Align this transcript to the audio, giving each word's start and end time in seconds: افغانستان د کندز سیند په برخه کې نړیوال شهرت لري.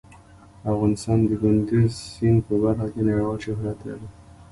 افغانستان 0.71 1.19
د 1.25 1.31
کندز 1.41 1.93
سیند 2.13 2.39
په 2.47 2.55
برخه 2.63 2.87
کې 2.93 3.01
نړیوال 3.07 3.37
شهرت 3.45 3.79
لري. 3.87 4.07